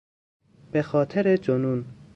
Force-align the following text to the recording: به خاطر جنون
به 0.71 0.81
خاطر 0.81 1.35
جنون 1.37 1.85